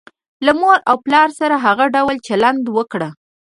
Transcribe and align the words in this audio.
له 0.45 0.51
مور 0.59 0.79
او 0.89 0.95
پلار 1.05 1.29
سره 1.39 1.55
هغه 1.65 1.85
ډول 1.95 2.15
چلند 2.27 2.63
وکړه. 2.77 3.09